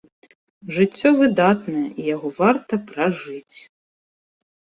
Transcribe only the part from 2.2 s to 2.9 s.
варта